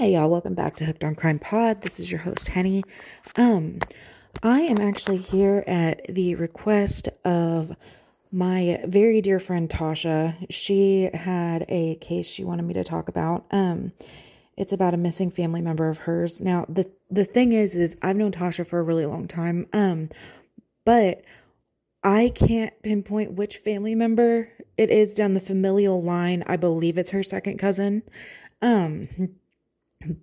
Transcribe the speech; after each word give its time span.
Hey 0.00 0.14
y'all, 0.14 0.30
welcome 0.30 0.54
back 0.54 0.76
to 0.76 0.86
Hooked 0.86 1.04
on 1.04 1.14
Crime 1.14 1.38
Pod. 1.38 1.82
This 1.82 2.00
is 2.00 2.10
your 2.10 2.22
host 2.22 2.48
Henny. 2.48 2.82
Um, 3.36 3.80
I 4.42 4.60
am 4.60 4.78
actually 4.78 5.18
here 5.18 5.62
at 5.66 6.06
the 6.08 6.36
request 6.36 7.10
of 7.22 7.76
my 8.32 8.80
very 8.86 9.20
dear 9.20 9.38
friend 9.38 9.68
Tasha. 9.68 10.46
She 10.48 11.10
had 11.12 11.66
a 11.68 11.96
case 11.96 12.26
she 12.26 12.44
wanted 12.44 12.62
me 12.62 12.72
to 12.72 12.82
talk 12.82 13.10
about. 13.10 13.44
Um, 13.50 13.92
it's 14.56 14.72
about 14.72 14.94
a 14.94 14.96
missing 14.96 15.30
family 15.30 15.60
member 15.60 15.90
of 15.90 15.98
hers. 15.98 16.40
Now, 16.40 16.64
the 16.66 16.90
the 17.10 17.26
thing 17.26 17.52
is 17.52 17.74
is 17.74 17.98
I've 18.00 18.16
known 18.16 18.32
Tasha 18.32 18.66
for 18.66 18.78
a 18.78 18.82
really 18.82 19.04
long 19.04 19.28
time. 19.28 19.66
Um, 19.74 20.08
but 20.86 21.22
I 22.02 22.32
can't 22.34 22.72
pinpoint 22.82 23.32
which 23.32 23.58
family 23.58 23.94
member 23.94 24.48
it 24.78 24.88
is 24.88 25.12
down 25.12 25.34
the 25.34 25.40
familial 25.40 26.00
line. 26.00 26.42
I 26.46 26.56
believe 26.56 26.96
it's 26.96 27.10
her 27.10 27.22
second 27.22 27.58
cousin. 27.58 28.02
Um, 28.62 29.36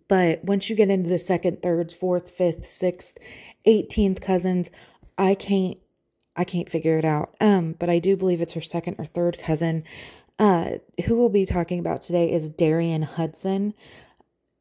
but 0.08 0.44
once 0.44 0.70
you 0.70 0.76
get 0.76 0.90
into 0.90 1.10
the 1.10 1.20
second, 1.20 1.62
third, 1.62 1.92
fourth, 1.92 2.30
fifth, 2.30 2.66
sixth, 2.66 3.18
eighteenth 3.66 4.22
cousins, 4.22 4.70
I 5.18 5.36
can't 5.36 5.78
I 6.36 6.44
can't 6.44 6.70
figure 6.70 6.98
it 6.98 7.06
out. 7.06 7.36
Um, 7.42 7.76
but 7.80 7.90
I 7.90 8.00
do 8.00 8.16
believe 8.16 8.42
it's 8.42 8.54
her 8.54 8.62
second 8.62 8.96
or 9.00 9.06
third 9.06 9.40
cousin. 9.40 9.84
Uh, 10.40 10.74
who 11.06 11.18
we'll 11.18 11.30
be 11.30 11.46
talking 11.48 11.80
about 11.80 12.04
today 12.04 12.32
is 12.32 12.52
Darian 12.52 13.02
Hudson. 13.02 13.74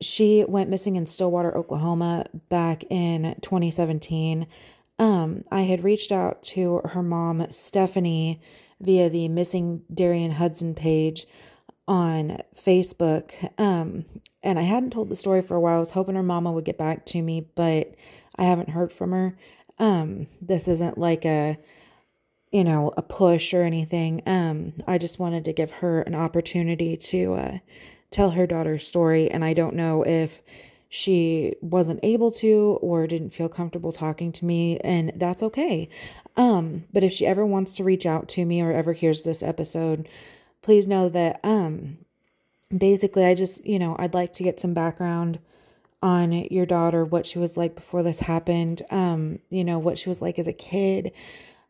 She 0.01 0.45
went 0.45 0.71
missing 0.71 0.97
in 0.97 1.07
Stillwater, 1.07 1.57
Oklahoma 1.57 2.27
back 2.49 2.85
in 2.91 3.35
2017. 3.43 4.47
Um, 4.99 5.45
I 5.51 5.63
had 5.63 5.85
reached 5.85 6.13
out 6.13 6.43
to 6.45 6.81
her 6.85 7.03
mom, 7.03 7.47
Stephanie, 7.51 8.41
via 8.81 9.11
the 9.11 9.29
Missing 9.29 9.83
Darian 9.93 10.33
Hudson 10.33 10.75
page 10.75 11.27
on 11.89 12.39
Facebook. 12.65 13.33
Um, 13.59 14.05
and 14.43 14.59
I 14.59 14.63
hadn't 14.63 14.91
told 14.91 15.09
the 15.09 15.17
story 15.17 15.43
for 15.43 15.57
a 15.57 15.61
while. 15.61 15.77
I 15.77 15.81
was 15.81 15.91
hoping 15.91 16.15
her 16.15 16.23
mama 16.23 16.53
would 16.53 16.65
get 16.65 16.79
back 16.79 17.07
to 17.07 17.23
me, 17.23 17.47
but 17.55 17.95
I 18.37 18.45
haven't 18.45 18.71
heard 18.71 18.93
from 18.93 19.13
her. 19.13 19.37
Um, 19.79 20.27
this 20.41 20.69
isn't 20.69 20.99
like 20.99 21.25
a, 21.25 21.59
you 22.51 22.65
know, 22.65 22.93
a 22.97 23.03
push 23.03 23.53
or 23.53 23.63
anything. 23.63 24.23
Um, 24.27 24.75
I 24.87 24.99
just 24.99 25.19
wanted 25.19 25.45
to 25.47 25.53
give 25.53 25.71
her 25.73 26.03
an 26.03 26.15
opportunity 26.15 26.97
to 26.97 27.35
uh, 27.35 27.59
tell 28.11 28.31
her 28.31 28.47
daughter's 28.47 28.87
story, 28.87 29.31
and 29.31 29.45
I 29.45 29.53
don't 29.53 29.75
know 29.75 30.03
if 30.05 30.41
she 30.89 31.57
wasn't 31.61 32.01
able 32.03 32.31
to 32.31 32.79
or 32.81 33.07
didn't 33.07 33.35
feel 33.35 33.49
comfortable 33.49 33.93
talking 33.93 34.33
to 34.33 34.45
me, 34.45 34.79
and 34.79 35.13
that's 35.17 35.43
okay. 35.43 35.89
Um, 36.37 36.85
but 36.93 37.03
if 37.03 37.13
she 37.13 37.27
ever 37.27 37.45
wants 37.45 37.75
to 37.77 37.85
reach 37.85 38.07
out 38.07 38.29
to 38.31 38.45
me 38.45 38.63
or 38.63 38.73
ever 38.73 38.93
hears 38.93 39.23
this 39.23 39.43
episode, 39.43 40.09
please 40.67 40.89
know 40.89 41.09
that 41.09 41.39
um 41.45 41.97
basically 42.77 43.25
I 43.25 43.35
just, 43.35 43.65
you 43.65 43.79
know, 43.79 43.95
I'd 43.99 44.15
like 44.15 44.33
to 44.35 44.43
get 44.43 44.61
some 44.61 44.75
background 44.75 45.39
on 46.03 46.33
your 46.33 46.67
daughter, 46.67 47.05
what 47.05 47.27
she 47.27 47.39
was 47.39 47.57
like 47.57 47.75
before 47.75 48.03
this 48.03 48.19
happened, 48.19 48.83
um, 48.91 49.39
you 49.49 49.65
know, 49.65 49.79
what 49.79 49.99
she 49.99 50.09
was 50.09 50.21
like 50.21 50.39
as 50.39 50.47
a 50.47 50.53
kid. 50.53 51.13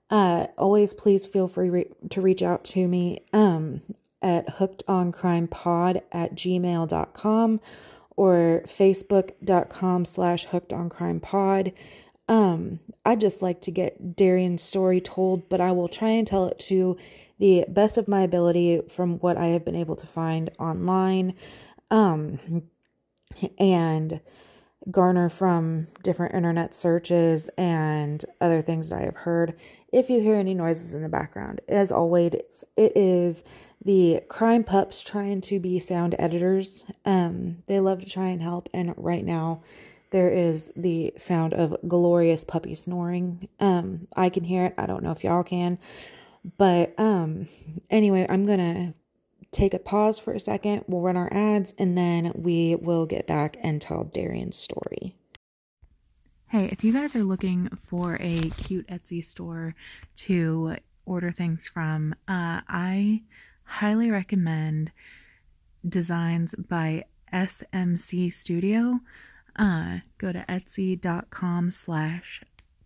Uh, 0.09 0.47
always 0.57 0.95
please 0.95 1.27
feel 1.27 1.49
free 1.49 1.71
re- 1.71 1.91
to 2.11 2.21
reach 2.21 2.43
out 2.43 2.65
to 2.65 2.87
me 2.87 3.21
um, 3.33 3.83
at 4.23 4.47
hookedonCrimePod 4.57 6.03
at 6.13 6.35
gmail.com 6.35 7.61
or 8.17 8.63
facebook.com 8.67 10.05
slash 10.05 10.47
hookedonCrimePod. 10.49 11.73
Um, 12.29 12.81
I'd 13.05 13.21
just 13.21 13.43
like 13.43 13.61
to 13.63 13.71
get 13.71 14.17
Darian's 14.17 14.63
story 14.63 15.01
told, 15.01 15.49
but 15.49 15.61
I 15.61 15.73
will 15.73 15.89
try 15.89 16.09
and 16.09 16.27
tell 16.27 16.47
it 16.47 16.59
to 16.61 16.97
the 17.39 17.65
best 17.69 17.99
of 17.99 18.09
my 18.09 18.23
ability 18.23 18.83
from 18.89 19.19
what 19.19 19.37
I 19.37 19.47
have 19.47 19.65
been 19.65 19.77
able 19.77 19.97
to 19.97 20.07
find 20.07 20.51
online 20.59 21.35
um, 21.91 22.63
and 23.59 24.21
garner 24.91 25.29
from 25.29 25.89
different 26.03 26.35
internet 26.35 26.75
searches 26.75 27.51
and 27.59 28.25
other 28.41 28.63
things 28.63 28.89
that 28.89 29.01
I 29.01 29.05
have 29.05 29.17
heard. 29.17 29.59
If 29.93 30.11
you 30.11 30.21
hear 30.21 30.37
any 30.37 30.55
noises 30.55 30.95
in 30.95 31.03
the 31.03 31.09
background, 31.09 31.61
as 31.69 31.91
always, 31.91 32.65
it 32.77 32.97
is 32.97 33.45
the 33.85 34.21
crime 34.29 34.65
pups 34.65 35.03
trying 35.03 35.41
to 35.43 35.61
be 35.61 35.79
sound 35.79 36.15
editors. 36.19 36.85
Um, 37.05 37.59
they 37.67 37.81
love 37.81 38.01
to 38.01 38.09
try 38.09 38.29
and 38.29 38.43
help, 38.43 38.69
and 38.73 38.95
right 38.97 39.25
now 39.25 39.63
there 40.11 40.31
is 40.31 40.73
the 40.77 41.13
sound 41.17 41.55
of 41.55 41.77
glorious 41.87 42.45
puppy 42.45 42.75
snoring. 42.75 43.49
Um, 43.61 44.09
I 44.17 44.29
can 44.29 44.45
hear 44.45 44.67
it. 44.67 44.75
I 44.79 44.87
don't 44.87 45.03
know 45.03 45.13
if 45.13 45.25
y'all 45.25 45.45
can. 45.45 45.79
But 46.57 46.99
um 46.99 47.49
anyway, 47.91 48.27
I'm 48.29 48.47
going 48.47 48.59
to 48.59 48.95
take 49.53 49.75
a 49.75 49.79
pause 49.79 50.19
for 50.19 50.33
a 50.33 50.41
second. 50.41 50.85
We'll 50.87 51.03
run 51.03 51.17
our 51.17 51.33
ads 51.33 51.75
and 51.79 51.97
then 51.97 52.33
we 52.35 52.75
will 52.77 53.07
get 53.07 53.27
back 53.27 53.57
and 53.63 53.81
tell 53.81 54.05
Darian's 54.05 54.57
story. 54.57 55.17
Hey, 56.49 56.67
if 56.67 56.85
you 56.85 56.93
guys 56.93 57.17
are 57.17 57.25
looking 57.25 57.71
for 57.83 58.19
a 58.21 58.51
cute 58.51 58.87
Etsy 58.89 59.25
store 59.25 59.75
to 60.17 60.77
order 61.05 61.33
things 61.33 61.67
from, 61.67 62.15
uh, 62.29 62.61
I 62.69 63.23
highly 63.65 64.11
recommend 64.11 64.93
designs 65.87 66.55
by 66.55 67.05
SMC 67.33 68.33
Studio. 68.33 69.01
Uh, 69.57 69.99
go 70.19 70.33
to 70.33 70.45
etsy.com 70.49 71.71
slash 71.71 72.43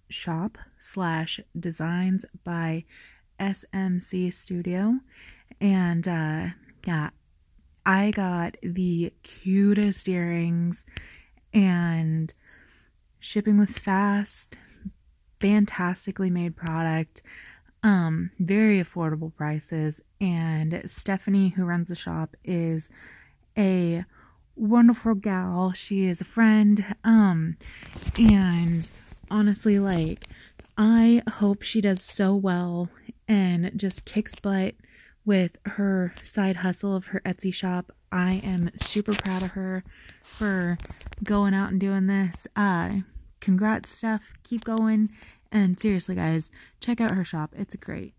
shop 0.09 0.57
slash 0.79 1.41
designs 1.59 2.25
by 2.45 2.85
SMC 3.41 4.33
Studio. 4.33 5.01
And 5.61 6.07
uh, 6.07 6.47
yeah, 6.87 7.11
I 7.85 8.11
got 8.11 8.57
the 8.63 9.13
cutest 9.23 10.09
earrings, 10.09 10.85
and 11.53 12.33
shipping 13.19 13.59
was 13.59 13.79
fast, 13.79 14.59
fantastically 15.41 16.31
made 16.31 16.57
product, 16.57 17.23
um, 17.83 18.31
very 18.39 18.83
affordable 18.83 19.35
prices. 19.35 20.01
And 20.21 20.83
Stephanie, 20.87 21.49
who 21.51 21.65
runs 21.65 21.89
the 21.89 21.95
shop, 21.95 22.37
is 22.45 22.89
a 23.57 24.05
wonderful 24.57 25.15
gal. 25.15 25.73
She 25.73 26.07
is 26.07 26.21
a 26.21 26.25
friend. 26.27 26.85
Um, 27.03 27.57
and 28.19 28.89
honestly, 29.31 29.79
like, 29.79 30.27
I 30.77 31.23
hope 31.29 31.63
she 31.63 31.81
does 31.81 32.03
so 32.03 32.35
well 32.35 32.89
and 33.31 33.71
just 33.77 34.05
kicks 34.05 34.35
butt 34.35 34.75
with 35.25 35.57
her 35.65 36.13
side 36.25 36.57
hustle 36.57 36.97
of 36.97 37.07
her 37.07 37.23
Etsy 37.25 37.55
shop. 37.55 37.93
I 38.11 38.41
am 38.43 38.73
super 38.75 39.13
proud 39.15 39.45
of 39.45 39.51
her 39.53 39.85
for 40.25 40.77
going 41.23 41.55
out 41.55 41.71
and 41.71 41.79
doing 41.79 42.09
this. 42.09 42.49
Uh, 42.57 43.03
congrats, 43.41 43.91
Steph. 43.91 44.33
Keep 44.43 44.65
going. 44.65 45.11
And 45.53 45.79
seriously, 45.79 46.17
guys, 46.17 46.51
check 46.81 47.01
out 47.01 47.13
her 47.13 47.25
shop. 47.25 47.55
It's 47.57 47.77
great. 47.77 48.15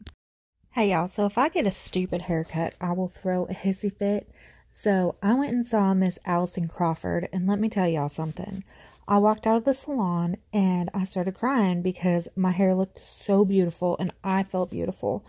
Hey, 0.72 0.92
y'all. 0.92 1.10
So 1.10 1.26
if 1.26 1.38
I 1.38 1.50
get 1.50 1.68
a 1.68 1.72
stupid 1.72 2.24
haircut, 2.24 2.76
I 2.80 2.94
will 2.94 3.10
throw 3.10 3.44
a 3.44 3.54
hissy 3.54 3.94
fit. 3.94 4.32
So 4.72 5.16
I 5.22 5.34
went 5.34 5.52
and 5.52 5.68
saw 5.68 5.94
Miss 5.94 6.20
Allyson 6.26 6.70
Crawford, 6.70 7.28
and 7.34 7.46
let 7.46 7.60
me 7.60 7.68
tell 7.68 7.90
y'all 7.90 8.08
something. 8.08 8.64
I 9.12 9.18
walked 9.18 9.46
out 9.46 9.58
of 9.58 9.66
the 9.66 9.74
salon 9.74 10.38
and 10.54 10.90
I 10.94 11.04
started 11.04 11.36
crying 11.36 11.82
because 11.82 12.30
my 12.34 12.52
hair 12.52 12.74
looked 12.74 13.06
so 13.06 13.44
beautiful 13.44 13.98
and 14.00 14.14
I 14.24 14.44
felt 14.44 14.72
beautiful. 14.72 15.26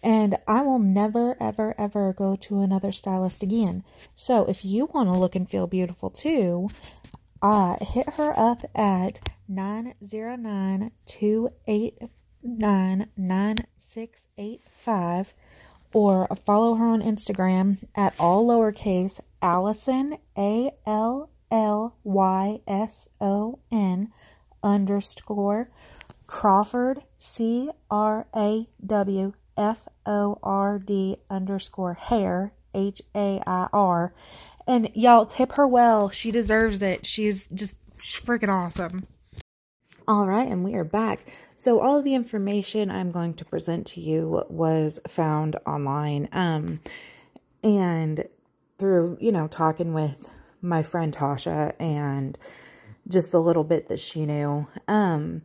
And 0.00 0.38
I 0.46 0.62
will 0.62 0.78
never, 0.78 1.36
ever, 1.42 1.74
ever 1.76 2.12
go 2.12 2.36
to 2.36 2.60
another 2.60 2.92
stylist 2.92 3.42
again. 3.42 3.82
So 4.14 4.44
if 4.44 4.64
you 4.64 4.88
want 4.94 5.08
to 5.08 5.18
look 5.18 5.34
and 5.34 5.50
feel 5.50 5.66
beautiful 5.66 6.08
too, 6.08 6.68
uh, 7.42 7.84
hit 7.84 8.10
her 8.10 8.32
up 8.38 8.62
at 8.76 9.18
909 9.48 10.92
289 11.06 13.08
9685 13.16 15.34
or 15.92 16.28
follow 16.44 16.76
her 16.76 16.86
on 16.86 17.02
Instagram 17.02 17.82
at 17.96 18.14
all 18.20 18.46
lowercase 18.46 19.18
Allyson 19.42 20.18
A 20.38 20.70
L 20.86 21.28
L 21.50 21.96
Y 22.04 22.60
S 22.66 23.08
O 23.20 23.58
N 23.70 24.12
underscore 24.62 25.70
Crawford 26.26 27.02
C 27.18 27.70
R 27.90 28.26
A 28.34 28.68
W 28.84 29.32
F 29.56 29.88
O 30.04 30.38
R 30.42 30.78
D 30.78 31.16
underscore 31.30 31.94
hair 31.94 32.52
H 32.74 33.02
A 33.14 33.40
I 33.46 33.68
R. 33.72 34.14
And 34.66 34.90
y'all 34.94 35.26
tip 35.26 35.52
her 35.52 35.66
well. 35.66 36.10
She 36.10 36.30
deserves 36.30 36.82
it. 36.82 37.06
She's 37.06 37.46
just 37.54 37.76
freaking 37.96 38.52
awesome. 38.52 39.06
All 40.08 40.26
right, 40.26 40.46
and 40.46 40.64
we 40.64 40.74
are 40.74 40.84
back. 40.84 41.26
So 41.54 41.80
all 41.80 42.02
the 42.02 42.14
information 42.14 42.90
I'm 42.90 43.10
going 43.10 43.34
to 43.34 43.44
present 43.44 43.86
to 43.88 44.00
you 44.00 44.44
was 44.48 45.00
found 45.08 45.56
online. 45.66 46.28
Um 46.32 46.80
and 47.62 48.24
through, 48.78 49.18
you 49.20 49.32
know, 49.32 49.48
talking 49.48 49.94
with 49.94 50.28
my 50.62 50.82
friend 50.82 51.14
Tasha 51.14 51.74
and 51.78 52.38
just 53.08 53.34
a 53.34 53.38
little 53.38 53.64
bit 53.64 53.88
that 53.88 54.00
she 54.00 54.26
knew. 54.26 54.66
Um, 54.88 55.42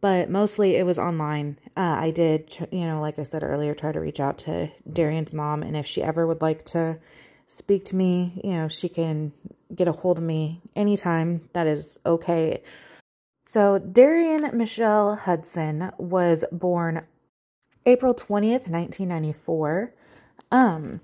but 0.00 0.30
mostly 0.30 0.76
it 0.76 0.86
was 0.86 0.98
online. 0.98 1.58
Uh, 1.76 1.96
I 1.98 2.10
did, 2.10 2.56
you 2.72 2.86
know, 2.86 3.00
like 3.00 3.18
I 3.18 3.24
said 3.24 3.42
earlier, 3.42 3.74
try 3.74 3.92
to 3.92 4.00
reach 4.00 4.20
out 4.20 4.38
to 4.38 4.70
Darian's 4.90 5.34
mom, 5.34 5.62
and 5.62 5.76
if 5.76 5.86
she 5.86 6.02
ever 6.02 6.26
would 6.26 6.40
like 6.40 6.64
to 6.66 6.98
speak 7.46 7.84
to 7.86 7.96
me, 7.96 8.40
you 8.42 8.52
know, 8.52 8.68
she 8.68 8.88
can 8.88 9.32
get 9.74 9.88
a 9.88 9.92
hold 9.92 10.18
of 10.18 10.24
me 10.24 10.62
anytime, 10.74 11.48
that 11.52 11.66
is 11.66 11.98
okay. 12.06 12.62
So, 13.44 13.78
Darian 13.78 14.56
Michelle 14.56 15.16
Hudson 15.16 15.92
was 15.98 16.44
born 16.50 17.02
April 17.84 18.14
20th, 18.14 18.68
1994. 18.68 19.94
Um, 20.50 21.00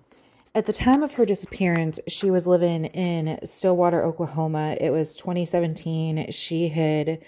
at 0.54 0.66
the 0.66 0.72
time 0.72 1.02
of 1.02 1.14
her 1.14 1.24
disappearance, 1.24 1.98
she 2.08 2.30
was 2.30 2.46
living 2.46 2.84
in 2.86 3.38
Stillwater, 3.46 4.04
Oklahoma. 4.04 4.76
It 4.80 4.90
was 4.90 5.16
2017. 5.16 6.30
She 6.30 6.68
had 6.68 7.20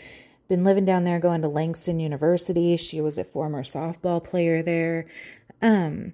been 0.48 0.62
living 0.62 0.84
down 0.84 1.04
there 1.04 1.18
going 1.18 1.40
to 1.40 1.48
Langston 1.48 2.00
University. 2.00 2.76
She 2.76 3.00
was 3.00 3.16
a 3.16 3.24
former 3.24 3.62
softball 3.62 4.22
player 4.22 4.62
there. 4.62 5.06
Um, 5.62 6.12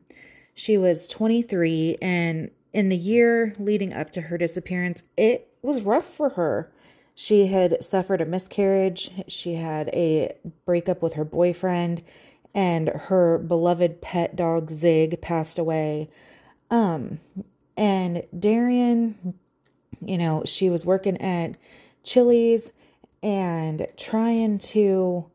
she 0.55 0.77
was 0.77 1.09
23 1.09 1.99
and 2.01 2.51
in 2.73 2.89
the 2.89 2.97
year 2.97 3.53
leading 3.59 3.93
up 3.93 4.13
to 4.13 4.21
her 4.21 4.39
disappearance, 4.39 5.03
it 5.17 5.49
was 5.63 5.83
rough 5.83 6.05
for 6.05 6.31
her. 6.31 6.71
She 7.17 7.49
had 7.49 7.83
suffered 7.83 8.21
a 8.21 8.27
miscarriage, 8.27 9.11
she 9.27 9.55
had 9.55 9.89
a 9.89 10.35
breakup 10.65 11.03
with 11.03 11.15
her 11.15 11.25
boyfriend, 11.25 12.03
and 12.55 12.89
her 12.89 13.39
beloved 13.39 14.01
pet 14.01 14.37
dog 14.37 14.71
Zig 14.71 15.21
passed 15.21 15.59
away. 15.59 16.09
Um, 16.71 17.19
and 17.77 18.23
Darian, 18.39 19.35
you 20.05 20.19
know, 20.19 20.43
she 20.45 20.71
was 20.71 20.85
working 20.85 21.21
at 21.21 21.57
Chili's 22.05 22.73
and 23.23 23.87
trying 23.97 24.59
to 24.59 25.27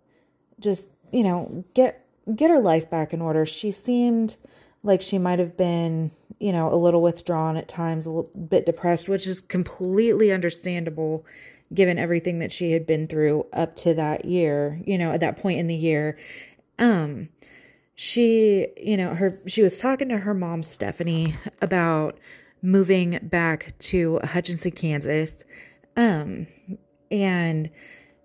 just, 0.60 0.88
you 1.12 1.24
know, 1.24 1.64
get 1.74 2.06
get 2.36 2.50
her 2.50 2.60
life 2.60 2.90
back 2.90 3.14
in 3.14 3.22
order. 3.22 3.46
She 3.46 3.72
seemed 3.72 4.36
like 4.84 5.02
she 5.02 5.18
might 5.18 5.40
have 5.40 5.58
been, 5.58 6.12
you 6.40 6.52
know, 6.52 6.74
a 6.74 6.76
little 6.76 7.02
withdrawn 7.02 7.58
at 7.58 7.68
times, 7.68 8.06
a 8.06 8.12
little 8.12 8.31
bit 8.40 8.66
depressed, 8.66 9.10
which 9.10 9.28
is 9.28 9.42
completely 9.42 10.31
understandable 10.31 11.26
given 11.74 11.98
everything 11.98 12.40
that 12.40 12.52
she 12.52 12.72
had 12.72 12.86
been 12.86 13.08
through 13.08 13.46
up 13.52 13.76
to 13.76 13.94
that 13.96 14.26
year, 14.26 14.80
you 14.86 14.98
know, 14.98 15.12
at 15.12 15.20
that 15.20 15.38
point 15.38 15.60
in 15.60 15.68
the 15.68 15.76
year. 15.76 16.18
Um 16.80 17.30
she, 17.95 18.68
you 18.77 18.97
know, 18.97 19.15
her 19.15 19.42
she 19.47 19.62
was 19.62 19.77
talking 19.77 20.09
to 20.09 20.18
her 20.18 20.33
mom 20.33 20.63
Stephanie 20.63 21.36
about 21.62 22.19
moving 22.62 23.19
back 23.24 23.74
to 23.80 24.19
Hutchinson, 24.24 24.71
Kansas. 24.71 25.45
Um 25.95 26.47
and 27.09 27.69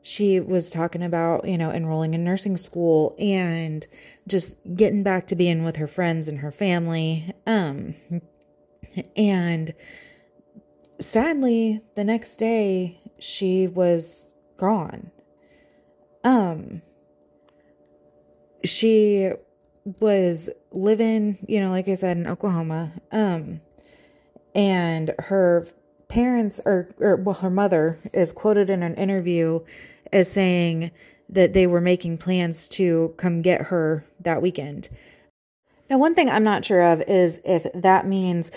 she 0.02 0.40
was 0.40 0.70
talking 0.70 1.02
about, 1.02 1.46
you 1.46 1.56
know, 1.56 1.70
enrolling 1.70 2.14
in 2.14 2.24
nursing 2.24 2.56
school 2.56 3.14
and 3.18 3.86
just 4.26 4.56
getting 4.74 5.02
back 5.02 5.28
to 5.28 5.36
being 5.36 5.62
with 5.62 5.76
her 5.76 5.86
friends 5.86 6.26
and 6.28 6.38
her 6.40 6.50
family. 6.50 7.32
Um 7.46 7.94
and 9.16 9.72
sadly, 10.98 11.80
the 11.94 12.04
next 12.04 12.38
day 12.38 13.00
she 13.20 13.68
was 13.68 14.34
gone. 14.56 15.12
Um 16.24 16.82
she 18.64 19.30
was 19.98 20.48
living, 20.70 21.38
you 21.48 21.60
know, 21.60 21.70
like 21.70 21.88
I 21.88 21.94
said 21.94 22.16
in 22.16 22.26
Oklahoma. 22.26 22.92
Um 23.10 23.60
and 24.54 25.14
her 25.18 25.66
parents 26.08 26.60
or 26.64 26.94
or 26.98 27.16
well 27.16 27.36
her 27.36 27.50
mother 27.50 27.98
is 28.12 28.32
quoted 28.32 28.68
in 28.68 28.82
an 28.82 28.94
interview 28.96 29.60
as 30.12 30.30
saying 30.30 30.90
that 31.28 31.52
they 31.52 31.66
were 31.66 31.80
making 31.80 32.18
plans 32.18 32.68
to 32.68 33.14
come 33.16 33.42
get 33.42 33.62
her 33.66 34.04
that 34.20 34.42
weekend. 34.42 34.88
Now, 35.88 35.98
one 35.98 36.14
thing 36.14 36.28
I'm 36.28 36.44
not 36.44 36.64
sure 36.64 36.82
of 36.82 37.02
is 37.02 37.40
if 37.44 37.66
that 37.74 38.06
means 38.06 38.50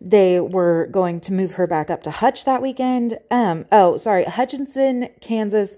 they 0.00 0.40
were 0.40 0.86
going 0.86 1.20
to 1.20 1.32
move 1.32 1.52
her 1.52 1.66
back 1.66 1.90
up 1.90 2.02
to 2.04 2.10
Hutch 2.10 2.44
that 2.44 2.62
weekend. 2.62 3.18
Um, 3.30 3.66
oh, 3.70 3.96
sorry, 3.96 4.24
Hutchinson, 4.24 5.08
Kansas 5.20 5.76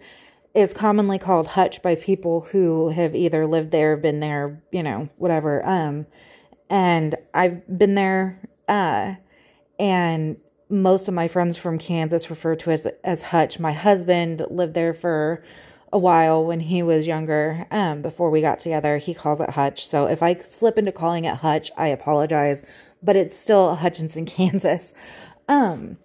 is 0.54 0.74
commonly 0.74 1.18
called 1.18 1.48
Hutch 1.48 1.82
by 1.82 1.94
people 1.94 2.42
who 2.52 2.90
have 2.90 3.14
either 3.14 3.46
lived 3.46 3.70
there, 3.70 3.96
been 3.96 4.20
there, 4.20 4.62
you 4.70 4.82
know, 4.82 5.08
whatever. 5.16 5.66
Um, 5.66 6.06
and 6.68 7.14
I've 7.32 7.66
been 7.78 7.94
there, 7.94 8.40
uh, 8.68 9.14
and 9.78 10.36
most 10.68 11.08
of 11.08 11.14
my 11.14 11.28
friends 11.28 11.56
from 11.56 11.78
Kansas 11.78 12.30
refer 12.30 12.54
to 12.56 12.70
it 12.70 12.74
as, 12.74 12.88
as 13.04 13.22
Hutch. 13.22 13.58
My 13.58 13.72
husband 13.72 14.44
lived 14.50 14.74
there 14.74 14.94
for 14.94 15.42
a 15.92 15.98
while 15.98 16.44
when 16.44 16.60
he 16.60 16.82
was 16.82 17.06
younger, 17.06 17.66
um, 17.70 18.00
before 18.00 18.30
we 18.30 18.40
got 18.40 18.58
together. 18.58 18.98
He 18.98 19.12
calls 19.12 19.40
it 19.40 19.50
Hutch. 19.50 19.86
So 19.86 20.06
if 20.06 20.22
I 20.22 20.34
slip 20.36 20.78
into 20.78 20.92
calling 20.92 21.24
it 21.24 21.36
Hutch, 21.36 21.70
I 21.76 21.88
apologize, 21.88 22.62
but 23.02 23.16
it's 23.16 23.36
still 23.36 23.76
Hutchinson, 23.76 24.24
Kansas. 24.26 24.94
Um, 25.48 25.98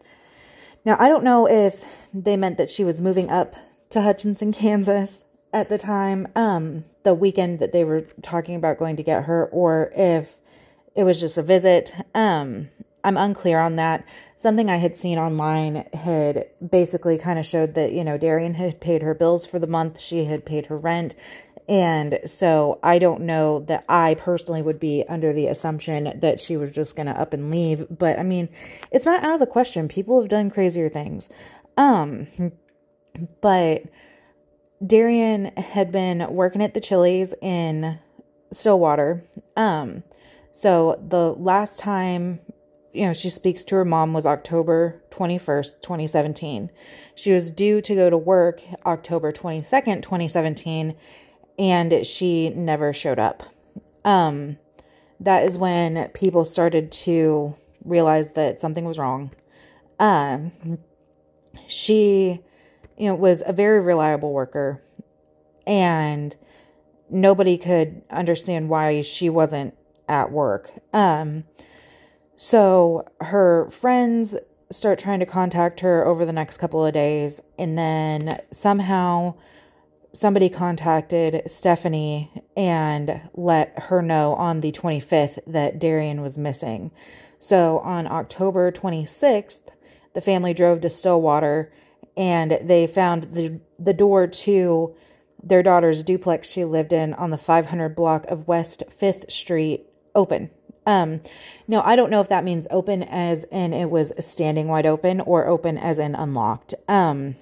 now 0.83 0.97
I 0.99 1.09
don't 1.09 1.23
know 1.23 1.47
if 1.47 1.85
they 2.13 2.35
meant 2.35 2.57
that 2.57 2.71
she 2.71 2.83
was 2.83 2.99
moving 2.99 3.29
up 3.29 3.55
to 3.89 4.01
Hutchinson, 4.01 4.51
Kansas 4.53 5.23
at 5.53 5.69
the 5.69 5.77
time, 5.77 6.27
um, 6.35 6.85
the 7.03 7.13
weekend 7.13 7.59
that 7.59 7.71
they 7.71 7.83
were 7.83 8.01
talking 8.21 8.55
about 8.55 8.77
going 8.77 8.95
to 8.97 9.03
get 9.03 9.25
her, 9.25 9.45
or 9.45 9.91
if 9.95 10.35
it 10.95 11.03
was 11.03 11.19
just 11.19 11.37
a 11.37 11.43
visit. 11.43 11.95
Um, 12.13 12.69
I'm 13.03 13.17
unclear 13.17 13.59
on 13.59 13.77
that 13.77 14.05
something 14.37 14.69
I 14.69 14.77
had 14.77 14.95
seen 14.95 15.17
online 15.17 15.87
had 15.93 16.45
basically 16.65 17.17
kind 17.17 17.39
of 17.39 17.45
showed 17.45 17.73
that, 17.73 17.91
you 17.91 18.03
know, 18.03 18.17
Darian 18.17 18.53
had 18.53 18.79
paid 18.79 19.01
her 19.01 19.13
bills 19.13 19.45
for 19.45 19.59
the 19.59 19.67
month, 19.67 19.99
she 19.99 20.25
had 20.25 20.45
paid 20.45 20.67
her 20.67 20.77
rent. 20.77 21.15
And 21.67 22.19
so 22.25 22.79
I 22.81 22.97
don't 22.97 23.21
know 23.21 23.59
that 23.67 23.83
I 23.89 24.13
personally 24.13 24.61
would 24.61 24.79
be 24.79 25.03
under 25.09 25.33
the 25.33 25.47
assumption 25.47 26.17
that 26.17 26.39
she 26.39 26.55
was 26.55 26.71
just 26.71 26.95
going 26.95 27.07
to 27.07 27.19
up 27.19 27.33
and 27.33 27.51
leave. 27.51 27.87
But 27.89 28.17
I 28.17 28.23
mean, 28.23 28.47
it's 28.89 29.05
not 29.05 29.23
out 29.23 29.33
of 29.33 29.39
the 29.41 29.47
question. 29.47 29.89
People 29.89 30.21
have 30.21 30.29
done 30.29 30.49
crazier 30.49 30.87
things. 30.87 31.29
Um, 31.75 32.27
but 33.41 33.83
Darian 34.85 35.45
had 35.55 35.91
been 35.91 36.27
working 36.29 36.61
at 36.61 36.73
the 36.73 36.81
Chili's 36.81 37.33
in 37.41 37.99
Stillwater. 38.51 39.23
Um, 39.55 40.03
so 40.51 41.03
the 41.07 41.33
last 41.33 41.79
time 41.79 42.39
you 42.97 43.05
know, 43.05 43.13
she 43.13 43.29
speaks 43.29 43.63
to 43.65 43.75
her 43.75 43.85
mom 43.85 44.11
was 44.11 44.25
October 44.25 45.03
21st, 45.11 45.81
2017. 45.81 46.71
She 47.13 47.31
was 47.31 47.51
due 47.51 47.79
to 47.79 47.93
go 47.93 48.09
to 48.09 48.17
work 48.17 48.61
October 48.87 49.31
22nd, 49.31 50.01
2017, 50.01 50.95
and 51.59 52.05
she 52.05 52.49
never 52.49 52.93
showed 52.93 53.19
up. 53.19 53.43
Um, 54.03 54.57
that 55.19 55.43
is 55.43 55.59
when 55.59 56.09
people 56.09 56.43
started 56.43 56.91
to 56.91 57.55
realize 57.85 58.33
that 58.33 58.59
something 58.59 58.83
was 58.83 58.97
wrong. 58.97 59.29
Um, 59.99 60.79
she, 61.67 62.41
you 62.97 63.07
know, 63.07 63.15
was 63.15 63.43
a 63.45 63.53
very 63.53 63.79
reliable 63.79 64.33
worker, 64.33 64.81
and 65.65 66.35
nobody 67.09 67.57
could 67.57 68.01
understand 68.09 68.69
why 68.69 69.01
she 69.01 69.29
wasn't 69.29 69.75
at 70.07 70.31
work. 70.31 70.71
Um, 70.93 71.43
so 72.35 73.07
her 73.21 73.69
friends 73.69 74.35
start 74.71 74.99
trying 74.99 75.19
to 75.19 75.25
contact 75.25 75.79
her 75.79 76.05
over 76.05 76.25
the 76.25 76.33
next 76.33 76.57
couple 76.57 76.85
of 76.85 76.93
days, 76.93 77.41
and 77.57 77.77
then 77.77 78.39
somehow 78.51 79.35
somebody 80.13 80.49
contacted 80.49 81.43
Stephanie 81.45 82.31
and 82.55 83.21
let 83.35 83.77
her 83.77 84.01
know 84.01 84.33
on 84.33 84.61
the 84.61 84.71
25th 84.71 85.39
that 85.45 85.79
Darian 85.79 86.21
was 86.21 86.37
missing. 86.37 86.91
So 87.39 87.79
on 87.79 88.07
October 88.07 88.71
26th, 88.71 89.69
the 90.13 90.21
family 90.21 90.53
drove 90.53 90.81
to 90.81 90.89
Stillwater 90.89 91.71
and 92.17 92.59
they 92.61 92.87
found 92.87 93.33
the 93.33 93.61
the 93.79 93.93
door 93.93 94.27
to 94.27 94.95
their 95.41 95.63
daughter's 95.63 96.03
duplex 96.03 96.49
she 96.49 96.65
lived 96.65 96.91
in 96.91 97.13
on 97.13 97.29
the 97.29 97.37
500 97.37 97.95
block 97.95 98.25
of 98.25 98.47
West 98.47 98.83
5th 98.99 99.31
Street 99.31 99.85
open. 100.15 100.49
Um, 100.85 101.21
no, 101.67 101.81
I 101.81 101.95
don't 101.95 102.09
know 102.09 102.21
if 102.21 102.29
that 102.29 102.43
means 102.43 102.67
open 102.71 103.03
as 103.03 103.43
in 103.51 103.73
it 103.73 103.89
was 103.89 104.13
standing 104.19 104.67
wide 104.67 104.85
open 104.85 105.21
or 105.21 105.45
open 105.45 105.77
as 105.77 105.99
in 105.99 106.15
unlocked. 106.15 106.73
Um, 106.87 107.35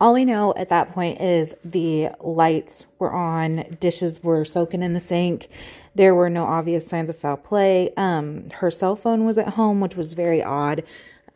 all 0.00 0.12
we 0.12 0.24
know 0.24 0.52
at 0.56 0.68
that 0.68 0.92
point 0.92 1.20
is 1.20 1.54
the 1.64 2.10
lights 2.20 2.84
were 2.98 3.12
on, 3.12 3.76
dishes 3.80 4.22
were 4.22 4.44
soaking 4.44 4.82
in 4.82 4.92
the 4.92 5.00
sink. 5.00 5.48
There 5.94 6.14
were 6.14 6.28
no 6.28 6.44
obvious 6.44 6.86
signs 6.86 7.08
of 7.08 7.16
foul 7.16 7.38
play. 7.38 7.92
Um, 7.96 8.50
her 8.50 8.70
cell 8.70 8.96
phone 8.96 9.24
was 9.24 9.38
at 9.38 9.54
home, 9.54 9.80
which 9.80 9.96
was 9.96 10.12
very 10.12 10.42
odd. 10.42 10.82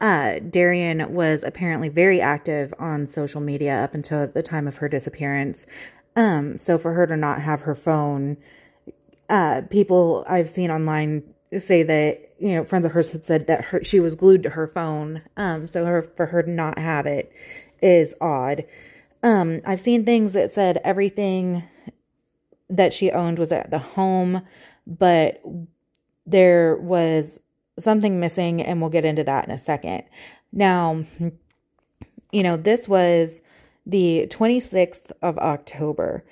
Uh, 0.00 0.38
Darian 0.38 1.12
was 1.12 1.43
apparently 1.43 1.88
very 1.88 2.21
active 2.21 2.73
on 2.78 3.07
social 3.07 3.40
media 3.40 3.83
up 3.83 3.95
until 3.95 4.28
the 4.28 4.43
time 4.43 4.69
of 4.69 4.76
her 4.76 4.88
disappearance. 4.88 5.67
Um, 6.14 6.59
so 6.59 6.78
for 6.78 6.95
her 6.95 7.07
to 7.07 7.17
not 7.17 7.43
have 7.43 7.62
her 7.62 7.75
phone 7.75 8.37
uh, 9.28 9.62
people 9.71 10.25
I've 10.28 10.49
seen 10.49 10.71
online 10.71 11.23
say 11.57 11.83
that 11.83 12.26
you 12.38 12.55
know 12.55 12.64
friends 12.64 12.85
of 12.85 12.93
hers 12.93 13.12
had 13.12 13.25
said 13.25 13.47
that 13.47 13.67
her 13.67 13.83
she 13.83 14.00
was 14.00 14.14
glued 14.14 14.43
to 14.45 14.50
her 14.50 14.67
phone. 14.69 15.23
Um, 15.37 15.69
so 15.69 15.85
her 15.85 16.02
for 16.02 16.26
her 16.26 16.43
to 16.43 16.50
not 16.50 16.78
have 16.78 17.07
it 17.07 17.33
is 17.83 18.14
odd. 18.21 18.64
Um, 19.23 19.61
I've 19.64 19.81
seen 19.81 20.05
things 20.05 20.33
that 20.33 20.52
said 20.52 20.81
everything 20.85 21.64
that 22.71 22.93
she 22.93 23.11
owned 23.11 23.38
was 23.38 23.50
at 23.50 23.71
the 23.71 23.78
home, 23.78 24.43
but 24.87 25.40
there 26.26 26.76
was 26.76 27.40
something 27.78 28.20
missing, 28.20 28.62
and 28.62 28.80
we'll 28.80 28.90
get 28.90 29.04
into 29.04 29.25
that 29.25 29.47
in 29.47 29.50
a 29.50 29.58
second. 29.58 30.04
Now, 30.52 31.04
you 32.32 32.42
know, 32.42 32.56
this 32.56 32.88
was 32.88 33.42
the 33.87 34.26
26th 34.30 35.12
of 35.23 35.38
October. 35.38 36.25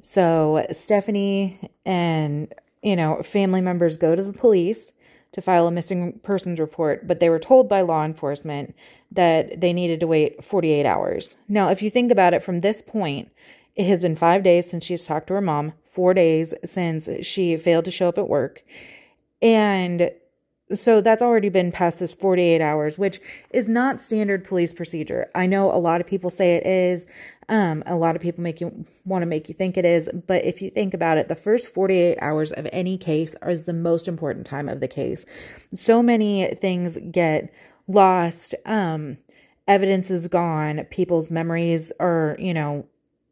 So 0.00 0.66
Stephanie 0.72 1.58
and, 1.84 2.52
you 2.82 2.96
know, 2.96 3.22
family 3.22 3.60
members 3.60 3.96
go 3.96 4.14
to 4.14 4.22
the 4.22 4.32
police 4.32 4.92
to 5.32 5.40
file 5.40 5.66
a 5.66 5.70
missing 5.72 6.18
persons 6.22 6.58
report, 6.58 7.06
but 7.06 7.20
they 7.20 7.28
were 7.28 7.38
told 7.38 7.68
by 7.68 7.82
law 7.82 8.04
enforcement 8.04 8.74
that 9.10 9.60
they 9.60 9.72
needed 9.72 10.00
to 10.00 10.06
wait 10.06 10.42
48 10.42 10.84
hours. 10.84 11.36
Now, 11.48 11.68
if 11.68 11.82
you 11.82 11.90
think 11.90 12.10
about 12.10 12.34
it 12.34 12.42
from 12.42 12.60
this 12.60 12.82
point, 12.82 13.30
it 13.74 13.86
has 13.86 14.00
been 14.00 14.16
five 14.16 14.42
days 14.42 14.68
since 14.68 14.84
she's 14.84 15.06
talked 15.06 15.26
to 15.28 15.34
her 15.34 15.40
mom, 15.40 15.74
four 15.90 16.14
days 16.14 16.54
since 16.64 17.08
she 17.22 17.56
failed 17.56 17.84
to 17.84 17.90
show 17.90 18.08
up 18.08 18.18
at 18.18 18.28
work. 18.28 18.62
And 19.42 20.10
so 20.74 21.00
that's 21.00 21.22
already 21.22 21.48
been 21.48 21.70
past 21.70 22.00
this 22.00 22.12
48 22.12 22.60
hours, 22.60 22.98
which 22.98 23.20
is 23.50 23.68
not 23.68 24.02
standard 24.02 24.44
police 24.44 24.72
procedure. 24.72 25.30
I 25.34 25.46
know 25.46 25.72
a 25.72 25.78
lot 25.78 26.00
of 26.00 26.06
people 26.06 26.28
say 26.30 26.56
it 26.56 26.66
is. 26.66 27.06
Um, 27.48 27.84
a 27.86 27.94
lot 27.94 28.16
of 28.16 28.22
people 28.22 28.42
make 28.42 28.60
you 28.60 28.84
want 29.04 29.22
to 29.22 29.26
make 29.26 29.48
you 29.48 29.54
think 29.54 29.76
it 29.76 29.84
is, 29.84 30.10
but 30.26 30.44
if 30.44 30.60
you 30.60 30.68
think 30.68 30.92
about 30.94 31.18
it, 31.18 31.28
the 31.28 31.36
first 31.36 31.68
48 31.68 32.18
hours 32.20 32.50
of 32.50 32.66
any 32.72 32.98
case 32.98 33.36
is 33.46 33.66
the 33.66 33.72
most 33.72 34.08
important 34.08 34.44
time 34.44 34.68
of 34.68 34.80
the 34.80 34.88
case. 34.88 35.24
So 35.72 36.02
many 36.02 36.52
things 36.56 36.98
get 37.12 37.52
lost. 37.86 38.56
Um, 38.64 39.18
evidence 39.68 40.10
is 40.10 40.26
gone. 40.26 40.84
People's 40.90 41.30
memories 41.30 41.92
are, 42.00 42.36
you 42.40 42.52
know, 42.52 42.86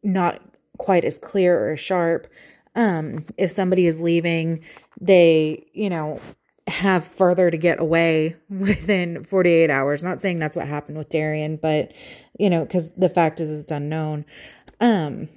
not 0.05 0.41
quite 0.79 1.05
as 1.05 1.19
clear 1.19 1.73
or 1.73 1.77
sharp. 1.77 2.29
Um, 2.77 3.25
if 3.37 3.51
somebody 3.51 3.87
is 3.87 4.01
leaving, 4.01 4.61
they, 5.01 5.67
you 5.73 5.91
know, 5.91 6.21
have 6.67 7.05
further 7.05 7.51
to 7.51 7.57
get 7.57 7.81
away 7.81 8.37
within 8.51 9.25
48 9.25 9.71
hours. 9.71 10.03
Not 10.03 10.23
saying 10.23 10.39
that's 10.39 10.57
what 10.57 10.69
happened 10.69 10.99
with 10.99 11.09
Darian, 11.09 11.57
but 11.57 11.93
you 12.39 12.51
know, 12.51 12.65
because 12.65 12.91
the 12.93 13.09
fact 13.09 13.41
is 13.41 13.51
it's 13.51 13.73
unknown. 13.73 14.25
Um, 14.81 15.29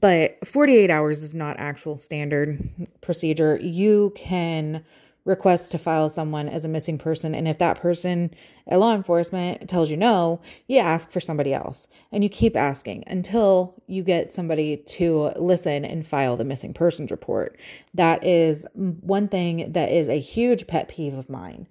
but 0.00 0.44
48 0.46 0.90
hours 0.90 1.22
is 1.22 1.34
not 1.34 1.58
actual 1.58 1.96
standard 1.96 2.68
procedure. 3.00 3.58
You 3.60 4.12
can 4.16 4.84
request 5.26 5.72
to 5.72 5.78
file 5.78 6.08
someone 6.08 6.48
as 6.48 6.64
a 6.64 6.68
missing 6.68 6.96
person. 6.96 7.34
And 7.34 7.46
if 7.46 7.58
that 7.58 7.80
person 7.80 8.30
at 8.66 8.78
law 8.78 8.94
enforcement 8.94 9.68
tells 9.68 9.90
you 9.90 9.96
no, 9.96 10.40
you 10.68 10.78
ask 10.78 11.10
for 11.10 11.20
somebody 11.20 11.52
else 11.52 11.88
and 12.12 12.22
you 12.22 12.30
keep 12.30 12.56
asking 12.56 13.04
until 13.06 13.74
you 13.86 14.02
get 14.02 14.32
somebody 14.32 14.78
to 14.78 15.32
listen 15.36 15.84
and 15.84 16.06
file 16.06 16.36
the 16.36 16.44
missing 16.44 16.72
persons 16.72 17.10
report. 17.10 17.58
That 17.92 18.24
is 18.24 18.66
one 18.74 19.28
thing 19.28 19.72
that 19.72 19.90
is 19.90 20.08
a 20.08 20.20
huge 20.20 20.66
pet 20.66 20.88
peeve 20.88 21.14
of 21.14 21.28
mine. 21.28 21.66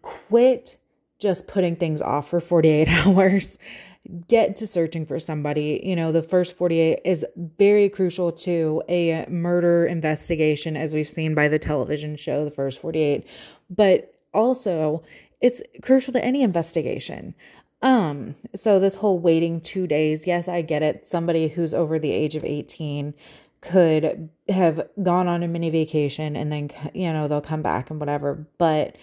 Quit 0.00 0.76
just 1.18 1.48
putting 1.48 1.74
things 1.74 2.00
off 2.00 2.30
for 2.30 2.40
48 2.40 2.88
hours 3.06 3.58
get 4.26 4.56
to 4.56 4.66
searching 4.66 5.06
for 5.06 5.20
somebody. 5.20 5.80
You 5.84 5.96
know, 5.96 6.12
the 6.12 6.22
first 6.22 6.56
48 6.56 7.00
is 7.04 7.26
very 7.36 7.88
crucial 7.88 8.32
to 8.32 8.82
a 8.88 9.26
murder 9.28 9.86
investigation, 9.86 10.76
as 10.76 10.94
we've 10.94 11.08
seen 11.08 11.34
by 11.34 11.48
the 11.48 11.58
television 11.58 12.16
show, 12.16 12.44
The 12.44 12.50
First 12.50 12.80
48. 12.80 13.26
But 13.68 14.14
also, 14.32 15.02
it's 15.40 15.62
crucial 15.82 16.12
to 16.14 16.24
any 16.24 16.42
investigation. 16.42 17.34
Um, 17.82 18.34
so 18.56 18.80
this 18.80 18.96
whole 18.96 19.18
waiting 19.18 19.60
two 19.60 19.86
days, 19.86 20.26
yes, 20.26 20.48
I 20.48 20.62
get 20.62 20.82
it. 20.82 21.06
Somebody 21.06 21.48
who's 21.48 21.74
over 21.74 21.98
the 21.98 22.10
age 22.10 22.34
of 22.34 22.44
18 22.44 23.14
could 23.60 24.30
have 24.48 24.88
gone 25.02 25.28
on 25.28 25.42
a 25.42 25.48
mini 25.48 25.70
vacation 25.70 26.36
and 26.36 26.50
then, 26.50 26.70
you 26.94 27.12
know, 27.12 27.28
they'll 27.28 27.40
come 27.40 27.62
back 27.62 27.90
and 27.90 28.00
whatever. 28.00 28.46
But 28.56 28.96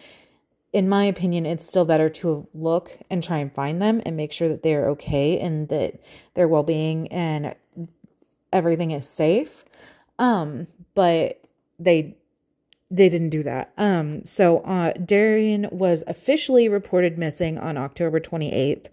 in 0.76 0.90
my 0.90 1.06
opinion, 1.06 1.46
it's 1.46 1.66
still 1.66 1.86
better 1.86 2.10
to 2.10 2.46
look 2.54 2.92
and 3.10 3.24
try 3.24 3.38
and 3.38 3.50
find 3.54 3.82
them 3.82 4.02
and 4.06 4.18
make 4.18 4.34
sure 4.34 4.50
that 4.50 4.62
they're 4.62 4.90
okay 4.90 5.40
and 5.40 5.70
that 5.70 6.02
their 6.34 6.50
well 6.50 6.64
being 6.64 7.08
and 7.14 7.56
everything 8.52 8.92
is 8.92 9.08
safe. 9.08 9.64
Um, 10.20 10.68
but 10.94 11.42
they 11.80 12.18
they 12.92 13.08
didn't 13.08 13.30
do 13.30 13.42
that. 13.44 13.72
Um, 13.78 14.26
so 14.26 14.60
uh, 14.60 14.92
Darian 14.94 15.70
was 15.72 16.04
officially 16.08 16.68
reported 16.68 17.18
missing 17.18 17.58
on 17.58 17.78
October 17.78 18.20
28th. 18.20 18.88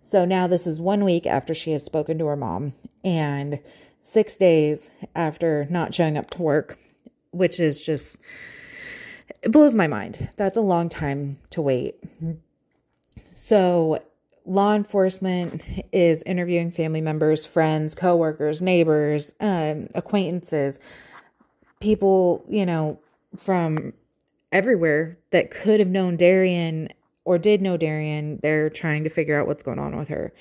So 0.00 0.24
now 0.24 0.46
this 0.46 0.66
is 0.66 0.80
one 0.80 1.04
week 1.04 1.26
after 1.26 1.52
she 1.52 1.72
has 1.72 1.84
spoken 1.84 2.16
to 2.20 2.26
her 2.26 2.36
mom 2.36 2.72
and 3.04 3.60
six 4.00 4.34
days 4.34 4.90
after 5.14 5.66
not 5.68 5.94
showing 5.94 6.16
up 6.16 6.30
to 6.30 6.42
work, 6.42 6.78
which 7.32 7.60
is 7.60 7.84
just 7.84 8.18
it 9.42 9.52
blows 9.52 9.74
my 9.74 9.86
mind. 9.86 10.30
That's 10.36 10.56
a 10.56 10.62
long 10.62 10.88
time 10.88 11.38
to 11.50 11.62
wait. 11.62 11.96
So, 13.34 14.02
law 14.44 14.74
enforcement 14.74 15.62
is 15.92 16.22
interviewing 16.24 16.72
family 16.72 17.00
members, 17.00 17.44
friends, 17.44 17.94
coworkers, 17.94 18.60
neighbors, 18.62 19.32
um, 19.40 19.88
acquaintances, 19.94 20.78
people, 21.80 22.44
you 22.48 22.66
know, 22.66 22.98
from 23.36 23.92
everywhere 24.50 25.18
that 25.30 25.50
could 25.50 25.78
have 25.80 25.88
known 25.88 26.16
Darian 26.16 26.88
or 27.24 27.38
did 27.38 27.60
know 27.60 27.76
Darian. 27.76 28.40
They're 28.42 28.70
trying 28.70 29.04
to 29.04 29.10
figure 29.10 29.38
out 29.38 29.46
what's 29.46 29.62
going 29.62 29.78
on 29.78 29.96
with 29.96 30.08
her. 30.08 30.32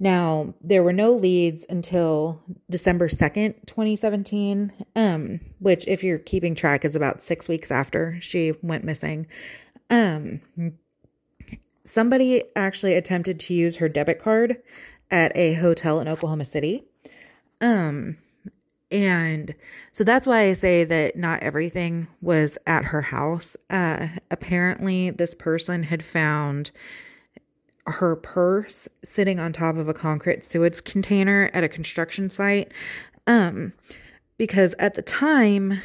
Now, 0.00 0.54
there 0.60 0.82
were 0.82 0.92
no 0.92 1.12
leads 1.12 1.66
until 1.68 2.40
December 2.70 3.08
2nd, 3.08 3.66
2017, 3.66 4.72
um, 4.94 5.40
which, 5.58 5.88
if 5.88 6.04
you're 6.04 6.18
keeping 6.18 6.54
track, 6.54 6.84
is 6.84 6.94
about 6.94 7.22
six 7.22 7.48
weeks 7.48 7.70
after 7.70 8.16
she 8.20 8.52
went 8.62 8.84
missing. 8.84 9.26
Um, 9.90 10.40
somebody 11.82 12.44
actually 12.54 12.94
attempted 12.94 13.40
to 13.40 13.54
use 13.54 13.76
her 13.76 13.88
debit 13.88 14.20
card 14.20 14.58
at 15.10 15.36
a 15.36 15.54
hotel 15.54 16.00
in 16.00 16.06
Oklahoma 16.06 16.44
City. 16.44 16.84
Um, 17.60 18.18
and 18.90 19.54
so 19.92 20.04
that's 20.04 20.26
why 20.26 20.42
I 20.42 20.52
say 20.52 20.84
that 20.84 21.16
not 21.16 21.42
everything 21.42 22.06
was 22.20 22.56
at 22.66 22.86
her 22.86 23.02
house. 23.02 23.56
Uh, 23.68 24.08
apparently, 24.30 25.10
this 25.10 25.34
person 25.34 25.84
had 25.84 26.04
found 26.04 26.70
her 27.92 28.16
purse 28.16 28.88
sitting 29.02 29.40
on 29.40 29.52
top 29.52 29.76
of 29.76 29.88
a 29.88 29.94
concrete 29.94 30.44
sewage 30.44 30.84
container 30.84 31.50
at 31.52 31.64
a 31.64 31.68
construction 31.68 32.30
site. 32.30 32.72
Um, 33.26 33.72
because 34.36 34.74
at 34.78 34.94
the 34.94 35.02
time, 35.02 35.82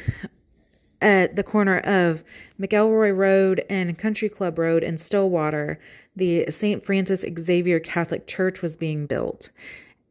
at 1.00 1.36
the 1.36 1.42
corner 1.42 1.78
of 1.80 2.24
McElroy 2.60 3.14
Road 3.14 3.64
and 3.68 3.96
Country 3.98 4.28
Club 4.28 4.58
Road 4.58 4.82
in 4.82 4.98
Stillwater, 4.98 5.78
the 6.16 6.50
St. 6.50 6.84
Francis 6.84 7.24
Xavier 7.38 7.80
Catholic 7.80 8.26
Church 8.26 8.62
was 8.62 8.76
being 8.76 9.06
built. 9.06 9.50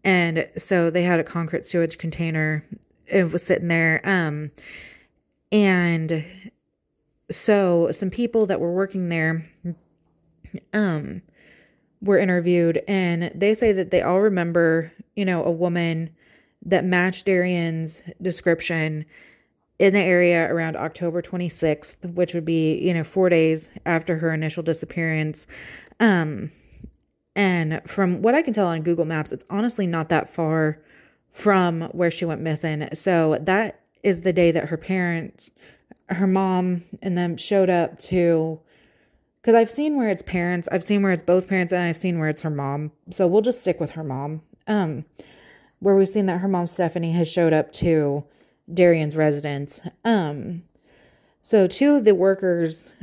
And 0.04 0.48
so 0.58 0.90
they 0.90 1.04
had 1.04 1.20
a 1.20 1.24
concrete 1.24 1.66
sewage 1.66 1.98
container. 1.98 2.66
It 3.08 3.32
was 3.32 3.44
sitting 3.44 3.70
there. 3.70 4.02
Um, 4.04 4.52
and 5.52 6.26
so 7.32 7.90
some 7.92 8.10
people 8.10 8.46
that 8.46 8.60
were 8.60 8.74
working 8.74 9.10
there 9.10 9.50
um 10.74 11.22
were 12.04 12.20
interviewed 12.20 12.82
and 12.88 13.32
they 13.34 13.54
say 13.54 13.72
that 13.72 13.90
they 13.90 14.02
all 14.02 14.20
remember, 14.22 14.92
you 15.16 15.26
know, 15.26 15.44
a 15.44 15.52
woman 15.52 16.10
that 16.66 16.86
matched 16.86 17.26
Darian's 17.26 18.04
description 18.22 19.06
in 19.80 19.94
the 19.94 20.00
area 20.00 20.52
around 20.54 20.76
October 20.76 21.22
26th, 21.22 22.14
which 22.14 22.34
would 22.34 22.46
be, 22.46 22.78
you 22.80 22.94
know, 22.94 23.04
4 23.04 23.30
days 23.30 23.72
after 23.86 24.18
her 24.18 24.34
initial 24.34 24.64
disappearance. 24.64 25.48
Um 26.00 26.52
and 27.36 27.82
from 27.88 28.22
what 28.22 28.36
I 28.36 28.44
can 28.44 28.54
tell 28.54 28.68
on 28.68 28.84
Google 28.84 29.06
Maps, 29.06 29.32
it's 29.32 29.46
honestly 29.50 29.88
not 29.88 30.10
that 30.10 30.32
far 30.32 30.80
from 31.32 31.82
where 31.92 32.12
she 32.12 32.26
went 32.26 32.42
missing. 32.42 32.88
So 32.94 33.40
that 33.42 33.80
is 34.04 34.22
the 34.22 34.34
day 34.34 34.52
that 34.52 34.70
her 34.70 34.78
parents, 34.78 35.52
her 36.10 36.28
mom 36.28 36.84
and 37.02 37.18
them 37.18 37.38
showed 37.38 37.72
up 37.72 37.98
to 38.00 38.60
because 39.44 39.56
I've 39.56 39.70
seen 39.70 39.98
where 39.98 40.08
it's 40.08 40.22
parents, 40.22 40.70
I've 40.72 40.86
seen 40.86 41.04
where 41.04 41.12
it's 41.12 41.22
both 41.22 41.50
parents, 41.50 41.74
and 41.74 41.82
I've 41.82 41.98
seen 41.98 42.18
where 42.18 42.30
it's 42.30 42.44
her 42.44 42.50
mom. 42.50 42.94
So 43.12 43.28
we'll 43.28 43.42
just 43.42 43.60
stick 43.60 43.78
with 43.78 43.92
her 43.92 44.04
mom. 44.04 44.42
Um, 44.68 45.04
where 45.80 45.98
we've 45.98 46.08
seen 46.08 46.28
that 46.28 46.38
her 46.38 46.48
mom 46.48 46.66
Stephanie 46.68 47.12
has 47.12 47.30
showed 47.30 47.52
up 47.52 47.74
to 47.74 48.24
Darian's 48.74 49.18
residence. 49.18 49.82
Um, 50.06 50.64
so 51.42 51.68
two 51.68 51.96
of 51.96 52.06
the 52.06 52.16
workers 52.16 52.94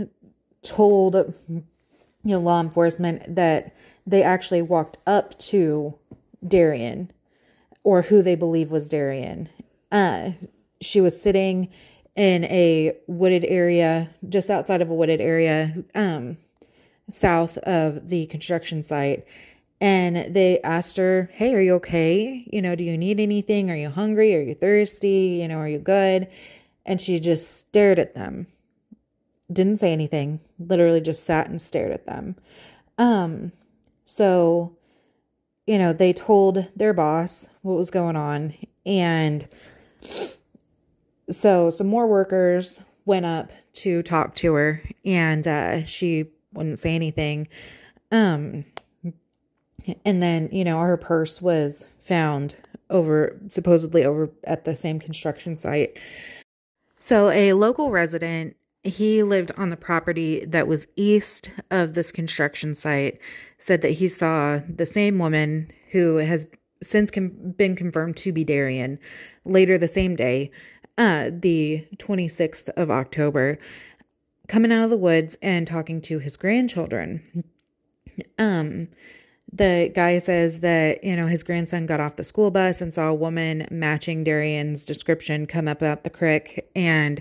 told 0.62 1.14
you 1.14 1.62
know 2.24 2.40
law 2.40 2.60
enforcement 2.60 3.34
that 3.34 3.74
they 4.06 4.22
actually 4.22 4.62
walked 4.62 4.96
up 5.06 5.38
to 5.38 5.94
Darian 6.46 7.10
or 7.84 8.02
who 8.02 8.22
they 8.22 8.34
believe 8.34 8.70
was 8.70 8.88
Darian. 8.88 9.50
Uh, 9.92 10.30
she 10.80 11.02
was 11.02 11.20
sitting 11.20 11.68
in 12.16 12.44
a 12.44 12.96
wooded 13.06 13.44
area, 13.44 14.10
just 14.28 14.50
outside 14.50 14.82
of 14.82 14.90
a 14.90 14.94
wooded 14.94 15.20
area, 15.20 15.84
um, 15.94 16.36
south 17.08 17.56
of 17.58 18.08
the 18.08 18.26
construction 18.26 18.82
site. 18.82 19.24
And 19.80 20.34
they 20.34 20.60
asked 20.60 20.98
her, 20.98 21.30
Hey, 21.32 21.54
are 21.54 21.60
you 21.60 21.74
okay? 21.74 22.44
You 22.52 22.60
know, 22.60 22.74
do 22.74 22.84
you 22.84 22.98
need 22.98 23.18
anything? 23.18 23.70
Are 23.70 23.76
you 23.76 23.88
hungry? 23.88 24.36
Are 24.36 24.42
you 24.42 24.54
thirsty? 24.54 25.38
You 25.40 25.48
know, 25.48 25.56
are 25.56 25.68
you 25.68 25.78
good? 25.78 26.28
And 26.84 27.00
she 27.00 27.18
just 27.20 27.58
stared 27.58 27.98
at 27.98 28.14
them. 28.14 28.46
didn't 29.50 29.80
say 29.80 29.92
anything, 29.92 30.40
literally 30.58 31.00
just 31.00 31.24
sat 31.24 31.48
and 31.48 31.60
stared 31.60 31.92
at 31.92 32.06
them. 32.06 32.36
Um, 32.98 33.52
so, 34.04 34.76
you 35.66 35.78
know, 35.78 35.92
they 35.92 36.12
told 36.12 36.66
their 36.76 36.92
boss 36.92 37.48
what 37.62 37.76
was 37.76 37.90
going 37.90 38.16
on. 38.16 38.54
And 38.84 39.48
so 41.30 41.70
some 41.70 41.86
more 41.86 42.06
workers 42.06 42.82
went 43.04 43.26
up 43.26 43.52
to 43.72 44.02
talk 44.02 44.34
to 44.36 44.54
her 44.54 44.82
and 45.04 45.46
uh, 45.46 45.84
she 45.84 46.26
wouldn't 46.52 46.78
say 46.78 46.94
anything. 46.94 47.48
Um, 48.12 48.64
and 50.04 50.22
then, 50.22 50.48
you 50.52 50.64
know, 50.64 50.80
her 50.80 50.96
purse 50.96 51.40
was 51.40 51.88
found 52.04 52.56
over, 52.90 53.38
supposedly 53.48 54.04
over 54.04 54.30
at 54.44 54.64
the 54.64 54.76
same 54.76 54.98
construction 54.98 55.56
site. 55.56 55.98
So 56.98 57.30
a 57.30 57.54
local 57.54 57.90
resident, 57.90 58.56
he 58.82 59.22
lived 59.22 59.52
on 59.56 59.70
the 59.70 59.76
property 59.76 60.44
that 60.46 60.66
was 60.66 60.86
east 60.96 61.50
of 61.70 61.94
this 61.94 62.12
construction 62.12 62.74
site, 62.74 63.18
said 63.58 63.82
that 63.82 63.92
he 63.92 64.08
saw 64.08 64.60
the 64.68 64.86
same 64.86 65.18
woman 65.18 65.70
who 65.92 66.16
has 66.16 66.46
since 66.82 67.10
com- 67.10 67.52
been 67.56 67.76
confirmed 67.76 68.16
to 68.16 68.32
be 68.32 68.44
Darian 68.44 68.98
later 69.44 69.76
the 69.76 69.88
same 69.88 70.16
day, 70.16 70.50
uh, 70.98 71.30
the 71.32 71.86
26th 71.96 72.68
of 72.76 72.90
October, 72.90 73.58
coming 74.48 74.72
out 74.72 74.84
of 74.84 74.90
the 74.90 74.96
woods 74.96 75.36
and 75.42 75.66
talking 75.66 76.00
to 76.02 76.18
his 76.18 76.36
grandchildren. 76.36 77.44
Um, 78.38 78.88
the 79.52 79.90
guy 79.94 80.18
says 80.18 80.60
that, 80.60 81.02
you 81.02 81.16
know, 81.16 81.26
his 81.26 81.42
grandson 81.42 81.86
got 81.86 82.00
off 82.00 82.16
the 82.16 82.24
school 82.24 82.50
bus 82.50 82.80
and 82.80 82.92
saw 82.94 83.08
a 83.08 83.14
woman 83.14 83.66
matching 83.70 84.22
Darian's 84.24 84.84
description 84.84 85.46
come 85.46 85.68
up 85.68 85.82
out 85.82 86.04
the 86.04 86.10
creek 86.10 86.68
and 86.76 87.20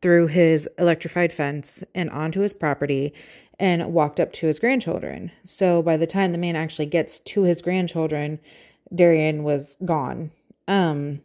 through 0.00 0.28
his 0.28 0.68
electrified 0.78 1.32
fence 1.32 1.82
and 1.94 2.10
onto 2.10 2.40
his 2.40 2.54
property 2.54 3.12
and 3.58 3.92
walked 3.92 4.20
up 4.20 4.32
to 4.34 4.46
his 4.46 4.58
grandchildren. 4.58 5.32
So 5.44 5.82
by 5.82 5.96
the 5.96 6.06
time 6.06 6.32
the 6.32 6.38
man 6.38 6.56
actually 6.56 6.86
gets 6.86 7.20
to 7.20 7.42
his 7.42 7.62
grandchildren, 7.62 8.38
Darian 8.94 9.42
was 9.42 9.76
gone. 9.84 10.30
Um, 10.68 11.22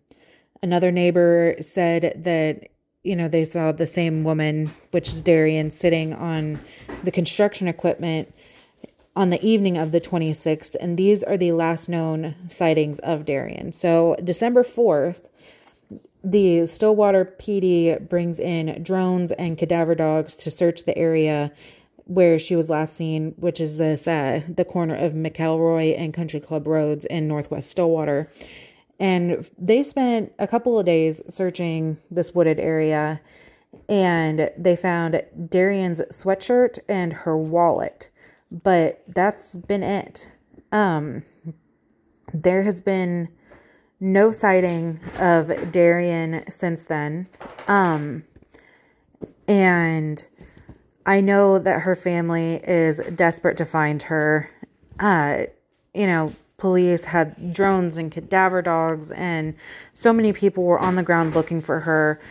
another 0.63 0.91
neighbor 0.91 1.55
said 1.61 2.21
that 2.23 2.69
you 3.03 3.15
know 3.15 3.27
they 3.27 3.45
saw 3.45 3.71
the 3.71 3.87
same 3.87 4.23
woman, 4.23 4.71
which 4.91 5.07
is 5.09 5.21
Darian, 5.21 5.71
sitting 5.71 6.13
on 6.13 6.59
the 7.03 7.11
construction 7.11 7.67
equipment 7.67 8.33
on 9.15 9.29
the 9.29 9.45
evening 9.45 9.77
of 9.77 9.91
the 9.91 9.99
26th, 9.99 10.75
and 10.79 10.97
these 10.97 11.23
are 11.23 11.37
the 11.37 11.51
last 11.51 11.89
known 11.89 12.35
sightings 12.49 12.99
of 12.99 13.25
Darian. 13.25 13.73
So, 13.73 14.15
December 14.23 14.63
4th, 14.63 15.25
the 16.23 16.65
Stillwater 16.65 17.25
PD 17.25 18.07
brings 18.07 18.39
in 18.39 18.81
drones 18.83 19.31
and 19.33 19.57
cadaver 19.57 19.95
dogs 19.95 20.35
to 20.37 20.51
search 20.51 20.85
the 20.85 20.97
area 20.97 21.51
where 22.05 22.39
she 22.39 22.55
was 22.55 22.69
last 22.69 22.95
seen, 22.95 23.33
which 23.37 23.59
is 23.59 23.77
this 23.77 24.07
uh, 24.07 24.41
the 24.47 24.65
corner 24.65 24.95
of 24.95 25.13
McElroy 25.13 25.97
and 25.97 26.13
Country 26.13 26.39
Club 26.39 26.67
Roads 26.67 27.05
in 27.05 27.27
Northwest 27.27 27.69
Stillwater. 27.69 28.31
And 29.01 29.45
they 29.57 29.83
spent 29.83 30.31
a 30.39 30.47
couple 30.47 30.79
of 30.79 30.85
days 30.85 31.21
searching 31.27 31.97
this 32.09 32.33
wooded 32.33 32.59
area, 32.59 33.19
and 33.89 34.49
they 34.57 34.77
found 34.77 35.21
Darian's 35.49 36.01
sweatshirt 36.11 36.79
and 36.87 37.11
her 37.11 37.35
wallet 37.35 38.09
but 38.51 39.03
that's 39.07 39.55
been 39.55 39.83
it. 39.83 40.29
Um, 40.71 41.23
there 42.33 42.63
has 42.63 42.81
been 42.81 43.29
no 43.99 44.31
sighting 44.31 44.99
of 45.19 45.71
Darian 45.71 46.43
since 46.51 46.83
then. 46.83 47.27
Um, 47.67 48.23
and 49.47 50.23
I 51.05 51.21
know 51.21 51.59
that 51.59 51.81
her 51.81 51.95
family 51.95 52.55
is 52.63 52.99
desperate 53.15 53.57
to 53.57 53.65
find 53.65 54.03
her. 54.03 54.49
Uh, 54.99 55.45
you 55.93 56.07
know, 56.07 56.33
police 56.61 57.05
had 57.05 57.51
drones 57.51 57.97
and 57.97 58.11
cadaver 58.11 58.61
dogs, 58.61 59.11
and 59.13 59.55
so 59.93 60.13
many 60.13 60.31
people 60.31 60.63
were 60.63 60.77
on 60.77 60.95
the 60.95 61.01
ground 61.01 61.33
looking 61.33 61.59
for 61.59 61.79
her. 61.79 62.21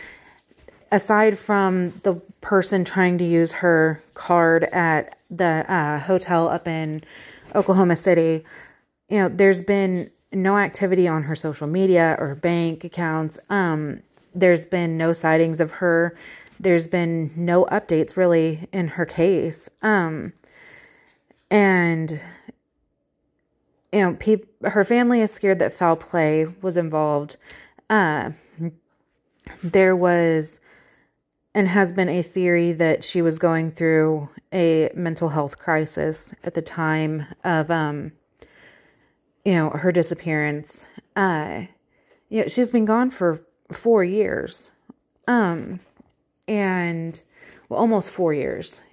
Aside 0.89 1.37
from 1.37 1.89
the 2.03 2.15
person 2.39 2.85
trying 2.85 3.17
to 3.17 3.25
use 3.25 3.51
her 3.51 4.01
card 4.13 4.63
at 4.71 5.17
the 5.29 5.65
uh, 5.67 5.99
hotel 5.99 6.47
up 6.47 6.65
in 6.65 7.03
Oklahoma 7.55 7.97
City, 7.97 8.45
you 9.09 9.19
know, 9.19 9.27
there's 9.27 9.61
been 9.61 10.09
no 10.31 10.57
activity 10.57 11.09
on 11.09 11.23
her 11.23 11.35
social 11.35 11.67
media 11.67 12.15
or 12.17 12.33
bank 12.35 12.85
accounts. 12.85 13.37
Um, 13.49 14.01
there's 14.33 14.65
been 14.65 14.97
no 14.97 15.11
sightings 15.11 15.59
of 15.59 15.71
her. 15.71 16.15
There's 16.57 16.87
been 16.87 17.33
no 17.35 17.65
updates 17.65 18.15
really 18.15 18.69
in 18.71 18.87
her 18.87 19.05
case. 19.05 19.69
Um, 19.81 20.31
and 21.49 22.21
you 23.91 23.99
know, 23.99 24.15
pe- 24.19 24.43
her 24.63 24.83
family 24.83 25.21
is 25.21 25.31
scared 25.31 25.59
that 25.59 25.73
foul 25.73 25.95
play 25.95 26.45
was 26.61 26.77
involved. 26.77 27.37
Uh, 27.89 28.31
there 29.63 29.95
was 29.95 30.61
and 31.53 31.67
has 31.67 31.91
been 31.91 32.07
a 32.09 32.21
theory 32.21 32.71
that 32.71 33.03
she 33.03 33.21
was 33.21 33.37
going 33.37 33.71
through 33.71 34.29
a 34.53 34.89
mental 34.95 35.29
health 35.29 35.57
crisis 35.57 36.33
at 36.43 36.53
the 36.53 36.61
time 36.61 37.25
of 37.43 37.69
um 37.69 38.11
you 39.43 39.53
know 39.53 39.69
her 39.71 39.91
disappearance. 39.91 40.87
Uh 41.15 41.63
yeah 42.29 42.47
she's 42.47 42.71
been 42.71 42.85
gone 42.85 43.09
for 43.09 43.43
4 43.71 44.03
years. 44.03 44.71
Um 45.27 45.79
and 46.47 47.21
well 47.69 47.79
almost 47.79 48.09
4 48.09 48.33
years. 48.33 48.83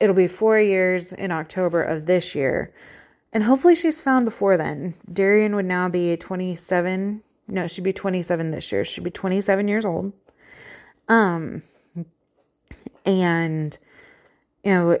It'll 0.00 0.16
be 0.16 0.28
4 0.28 0.58
years 0.60 1.12
in 1.12 1.30
October 1.30 1.82
of 1.82 2.06
this 2.06 2.34
year 2.34 2.72
and 3.32 3.44
hopefully 3.44 3.74
she's 3.74 4.02
found 4.02 4.24
before 4.24 4.56
then. 4.56 4.94
Darian 5.10 5.56
would 5.56 5.64
now 5.64 5.88
be 5.88 6.16
27 6.16 7.22
no 7.48 7.66
she'd 7.66 7.84
be 7.84 7.92
27 7.92 8.50
this 8.50 8.72
year. 8.72 8.84
She'd 8.84 9.04
be 9.04 9.10
27 9.10 9.68
years 9.68 9.84
old. 9.84 10.12
Um 11.08 11.62
and 13.04 13.76
you 14.64 14.70
know 14.72 14.98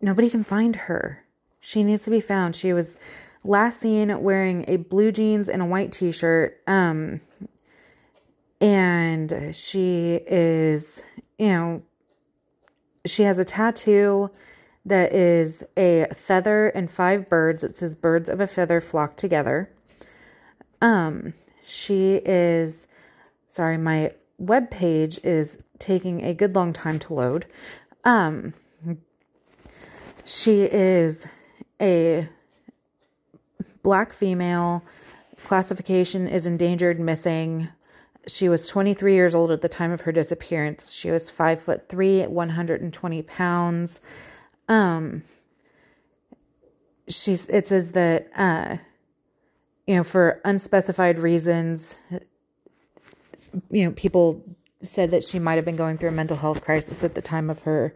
nobody 0.00 0.30
can 0.30 0.44
find 0.44 0.76
her. 0.76 1.24
She 1.60 1.82
needs 1.82 2.02
to 2.02 2.10
be 2.10 2.20
found. 2.20 2.54
She 2.54 2.72
was 2.72 2.96
last 3.42 3.80
seen 3.80 4.22
wearing 4.22 4.64
a 4.68 4.76
blue 4.76 5.10
jeans 5.12 5.48
and 5.48 5.62
a 5.62 5.66
white 5.66 5.92
t-shirt. 5.92 6.60
Um 6.66 7.20
and 8.60 9.54
she 9.54 10.20
is 10.26 11.04
you 11.38 11.48
know 11.48 11.82
she 13.04 13.22
has 13.22 13.38
a 13.38 13.44
tattoo 13.44 14.30
that 14.86 15.12
is 15.12 15.62
a 15.76 16.06
feather 16.14 16.68
and 16.68 16.90
five 16.90 17.28
birds 17.28 17.62
it 17.62 17.76
says 17.76 17.94
birds 17.94 18.28
of 18.28 18.40
a 18.40 18.46
feather 18.46 18.80
flock 18.80 19.16
together 19.16 19.70
um 20.80 21.34
she 21.62 22.20
is 22.24 22.86
sorry 23.46 23.76
my 23.76 24.10
web 24.38 24.70
page 24.70 25.18
is 25.24 25.64
taking 25.78 26.24
a 26.24 26.34
good 26.34 26.54
long 26.54 26.72
time 26.72 26.98
to 27.00 27.14
load. 27.14 27.46
Um, 28.04 28.54
she 30.24 30.62
is 30.62 31.26
a 31.80 32.28
black 33.82 34.12
female. 34.12 34.84
Classification 35.44 36.26
is 36.26 36.46
endangered, 36.46 36.98
missing. 36.98 37.68
She 38.26 38.48
was 38.48 38.68
23 38.68 39.14
years 39.14 39.34
old 39.34 39.52
at 39.52 39.60
the 39.60 39.68
time 39.68 39.92
of 39.92 40.02
her 40.02 40.12
disappearance. 40.12 40.92
She 40.92 41.10
was 41.10 41.30
five 41.30 41.60
foot 41.60 41.88
three, 41.88 42.26
120 42.26 43.22
pounds. 43.22 44.00
Um, 44.68 45.22
she's. 47.08 47.46
It 47.46 47.68
says 47.68 47.92
that, 47.92 48.28
uh, 48.36 48.76
you 49.86 49.96
know, 49.96 50.04
for 50.04 50.40
unspecified 50.44 51.18
reasons, 51.18 52.00
you 53.70 53.84
know, 53.84 53.92
people 53.92 54.44
said 54.82 55.10
that 55.10 55.24
she 55.24 55.38
might 55.38 55.54
have 55.54 55.64
been 55.64 55.76
going 55.76 55.98
through 55.98 56.10
a 56.10 56.12
mental 56.12 56.36
health 56.36 56.62
crisis 56.62 57.02
at 57.02 57.14
the 57.14 57.22
time 57.22 57.50
of 57.50 57.60
her 57.60 57.94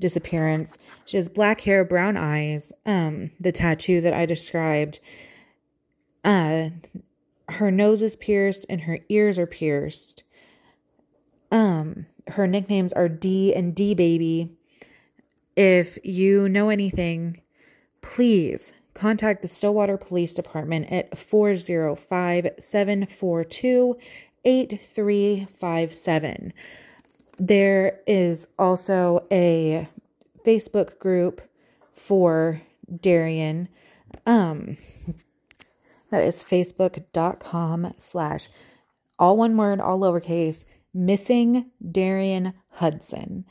disappearance. 0.00 0.78
She 1.04 1.16
has 1.16 1.28
black 1.28 1.62
hair, 1.62 1.84
brown 1.84 2.16
eyes, 2.16 2.72
um, 2.84 3.30
the 3.40 3.52
tattoo 3.52 4.00
that 4.00 4.12
I 4.12 4.26
described. 4.26 5.00
Uh, 6.24 6.70
her 7.48 7.70
nose 7.70 8.02
is 8.02 8.16
pierced 8.16 8.66
and 8.68 8.82
her 8.82 8.98
ears 9.08 9.38
are 9.38 9.46
pierced. 9.46 10.24
Um, 11.50 12.06
her 12.28 12.46
nicknames 12.46 12.92
are 12.92 13.08
D 13.08 13.54
and 13.54 13.74
D 13.74 13.94
baby. 13.94 14.55
If 15.56 15.98
you 16.04 16.48
know 16.48 16.68
anything, 16.68 17.40
please 18.02 18.74
contact 18.92 19.42
the 19.42 19.48
Stillwater 19.48 19.96
Police 19.96 20.32
Department 20.32 20.92
at 20.92 21.18
405 21.18 22.48
742 22.58 23.96
8357. 24.44 26.52
There 27.38 28.00
is 28.06 28.48
also 28.58 29.26
a 29.30 29.88
Facebook 30.44 30.98
group 30.98 31.42
for 31.92 32.62
Darian. 33.00 33.68
Um, 34.24 34.76
that 36.10 36.22
is 36.22 36.44
facebook.com 36.44 37.94
slash 37.96 38.48
all 39.18 39.36
one 39.36 39.56
word, 39.56 39.80
all 39.80 40.00
lowercase, 40.00 40.64
missing 40.94 41.70
Darian 41.90 42.54
Hudson. 42.72 43.44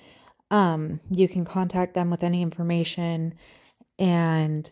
Um, 0.56 1.02
you 1.12 1.28
can 1.28 1.44
contact 1.44 1.96
them 1.96 2.10
with 2.10 2.24
any 2.24 2.42
information 2.42 3.34
and 4.00 4.72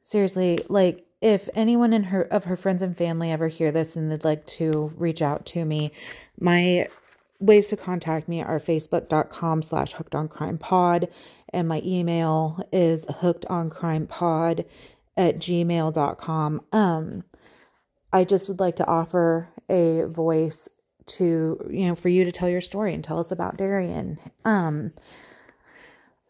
seriously, 0.00 0.58
like 0.68 1.06
if 1.20 1.48
anyone 1.54 1.92
in 1.92 2.02
her 2.02 2.22
of 2.22 2.42
her 2.46 2.56
friends 2.56 2.82
and 2.82 2.98
family 2.98 3.30
ever 3.30 3.46
hear 3.46 3.70
this 3.70 3.94
and 3.94 4.10
they'd 4.10 4.24
like 4.24 4.44
to 4.46 4.92
reach 4.96 5.22
out 5.22 5.46
to 5.46 5.64
me, 5.64 5.92
my 6.40 6.88
ways 7.38 7.68
to 7.68 7.76
contact 7.76 8.26
me 8.26 8.42
are 8.42 8.58
facebook.com 8.58 9.62
slash 9.62 9.92
hooked 9.92 10.16
on 10.16 10.26
crime 10.26 10.58
pod 10.58 11.06
and 11.52 11.68
my 11.68 11.80
email 11.84 12.60
is 12.72 13.06
hooked 13.20 13.46
on 13.46 13.70
crime 13.70 14.08
pod 14.08 14.64
at 15.16 15.38
gmail.com. 15.38 16.62
Um, 16.72 17.22
I 18.12 18.24
just 18.24 18.48
would 18.48 18.58
like 18.58 18.74
to 18.74 18.86
offer 18.88 19.50
a 19.70 20.02
voice 20.08 20.68
to, 21.06 21.68
you 21.70 21.86
know, 21.86 21.94
for 21.94 22.08
you 22.08 22.24
to 22.24 22.32
tell 22.32 22.48
your 22.48 22.60
story 22.60 22.94
and 22.94 23.02
tell 23.02 23.18
us 23.18 23.30
about 23.30 23.56
Darian. 23.56 24.18
Um, 24.44 24.92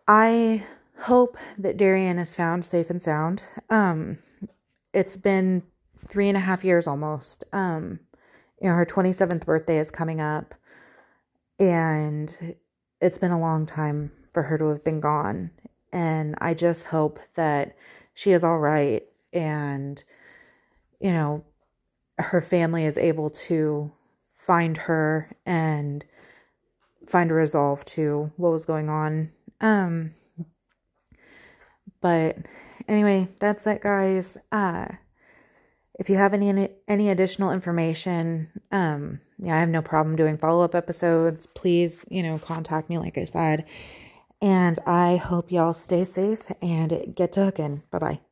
I 0.07 0.65
hope 1.03 1.37
that 1.59 1.77
Darian 1.77 2.19
is 2.19 2.35
found 2.35 2.65
safe 2.65 2.91
and 2.91 3.03
sound. 3.03 3.43
Um, 3.71 4.19
it's 4.93 5.17
been 5.17 5.63
three 6.09 6.29
and 6.29 6.37
a 6.37 6.41
half 6.41 6.65
years 6.65 6.87
almost. 6.87 7.45
Um, 7.53 8.01
you 8.61 8.69
know, 8.69 8.75
her 8.75 8.87
27th 8.87 9.45
birthday 9.45 9.79
is 9.79 9.91
coming 9.91 10.21
up, 10.21 10.55
and 11.59 12.55
it's 13.01 13.19
been 13.19 13.33
a 13.33 13.41
long 13.41 13.67
time 13.67 14.13
for 14.33 14.45
her 14.45 14.59
to 14.59 14.69
have 14.69 14.85
been 14.85 15.01
gone. 15.01 15.51
And 15.93 16.35
I 16.41 16.55
just 16.55 16.85
hope 16.85 17.19
that 17.35 17.77
she 18.15 18.33
is 18.33 18.45
all 18.45 18.59
right 18.59 19.03
and, 19.33 20.03
you 21.01 21.13
know, 21.13 21.45
her 22.19 22.41
family 22.41 22.85
is 22.85 22.97
able 22.99 23.31
to 23.31 23.91
find 24.45 24.77
her 24.77 25.37
and 25.47 26.05
find 27.07 27.31
a 27.31 27.35
resolve 27.35 27.85
to 27.85 28.33
what 28.37 28.53
was 28.53 28.65
going 28.65 28.89
on. 28.89 29.31
Um, 29.61 30.15
but 32.01 32.37
anyway, 32.89 33.29
that's 33.39 33.67
it, 33.67 33.83
guys. 33.83 34.37
Uh, 34.51 34.87
if 35.99 36.11
you 36.11 36.17
have 36.17 36.35
any 36.35 36.69
any 36.89 37.11
additional 37.11 37.53
information, 37.53 38.49
um, 38.73 39.21
yeah, 39.39 39.57
I 39.57 39.61
have 39.61 39.69
no 39.69 39.83
problem 39.83 40.17
doing 40.17 40.39
follow 40.39 40.65
up 40.65 40.75
episodes. 40.75 41.47
Please, 41.47 42.05
you 42.11 42.23
know, 42.23 42.39
contact 42.39 42.89
me, 42.89 42.99
like 42.99 43.19
I 43.19 43.25
said. 43.25 43.65
And 44.41 44.81
I 44.87 45.17
hope 45.17 45.53
y'all 45.53 45.73
stay 45.73 46.05
safe 46.05 46.43
and 46.61 47.15
get 47.15 47.33
to 47.35 47.45
hooking. 47.45 47.85
Bye 47.93 47.99
bye. 47.99 48.32